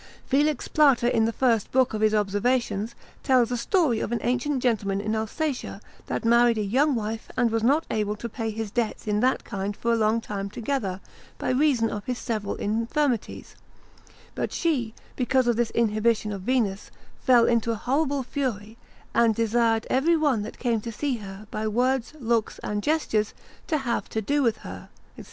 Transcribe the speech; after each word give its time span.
Felix 0.25 0.67
Plater 0.67 1.07
in 1.07 1.25
the 1.25 1.31
first 1.31 1.71
book 1.71 1.93
of 1.93 2.01
his 2.01 2.15
Observations, 2.15 2.95
tells 3.21 3.51
a 3.51 3.55
story 3.55 3.99
of 3.99 4.11
an 4.11 4.17
ancient 4.23 4.59
gentleman 4.63 4.99
in 4.99 5.15
Alsatia, 5.15 5.79
that 6.07 6.25
married 6.25 6.57
a 6.57 6.63
young 6.63 6.95
wife, 6.95 7.29
and 7.37 7.51
was 7.51 7.61
not 7.61 7.85
able 7.91 8.15
to 8.15 8.27
pay 8.27 8.49
his 8.49 8.71
debts 8.71 9.05
in 9.05 9.19
that 9.19 9.43
kind 9.43 9.77
for 9.77 9.93
a 9.93 9.95
long 9.95 10.19
time 10.19 10.49
together, 10.49 11.01
by 11.37 11.51
reason 11.51 11.91
of 11.91 12.03
his 12.05 12.17
several 12.17 12.55
infirmities: 12.55 13.55
but 14.33 14.51
she, 14.51 14.95
because 15.15 15.45
of 15.45 15.55
this 15.55 15.69
inhibition 15.69 16.31
of 16.31 16.41
Venus, 16.41 16.89
fell 17.19 17.45
into 17.45 17.69
a 17.69 17.75
horrible 17.75 18.23
fury, 18.23 18.79
and 19.13 19.35
desired 19.35 19.85
every 19.87 20.17
one 20.17 20.41
that 20.41 20.57
came 20.57 20.81
to 20.81 20.91
see 20.91 21.17
her, 21.17 21.45
by 21.51 21.67
words, 21.67 22.13
looks, 22.19 22.57
and 22.63 22.81
gestures, 22.81 23.35
to 23.67 23.77
have 23.77 24.09
to 24.09 24.19
do 24.19 24.41
with 24.41 24.57
her, 24.65 24.89
&c. 25.15 25.19